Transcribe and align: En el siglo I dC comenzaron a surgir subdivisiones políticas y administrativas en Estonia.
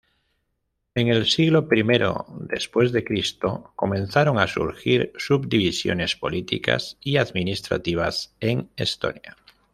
En 0.95 1.09
el 1.09 1.27
siglo 1.27 1.67
I 1.71 1.83
dC 1.83 2.71
comenzaron 3.75 4.39
a 4.39 4.47
surgir 4.47 5.13
subdivisiones 5.15 6.15
políticas 6.15 6.97
y 7.01 7.17
administrativas 7.17 8.33
en 8.39 8.71
Estonia. 8.77 9.37